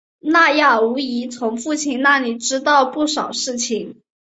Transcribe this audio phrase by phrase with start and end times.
[0.21, 4.01] 挪亚无疑从父亲那里知道不少事情。